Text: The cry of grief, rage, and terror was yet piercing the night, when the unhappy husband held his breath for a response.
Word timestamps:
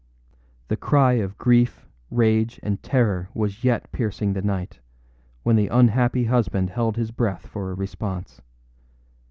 The 0.67 0.77
cry 0.77 1.13
of 1.21 1.37
grief, 1.37 1.87
rage, 2.09 2.59
and 2.63 2.81
terror 2.81 3.29
was 3.35 3.63
yet 3.63 3.91
piercing 3.91 4.33
the 4.33 4.41
night, 4.41 4.79
when 5.43 5.57
the 5.57 5.67
unhappy 5.67 6.23
husband 6.25 6.71
held 6.71 6.97
his 6.97 7.11
breath 7.11 7.45
for 7.45 7.69
a 7.69 7.75
response. 7.75 8.41